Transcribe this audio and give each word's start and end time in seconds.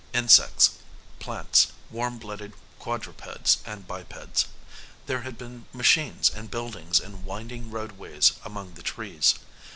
Insects, 0.13 0.79
plants, 1.19 1.67
warm 1.91 2.17
blooded 2.17 2.53
quadrupeds 2.79 3.59
and 3.67 3.85
bipeds. 3.85 4.47
There 5.05 5.21
had 5.21 5.37
been 5.37 5.67
machines 5.73 6.27
and 6.27 6.49
buildings 6.49 6.99
and 6.99 7.23
winding 7.23 7.69
roadways 7.69 8.31
among 8.43 8.73
the 8.73 8.81
trees. 8.81 9.35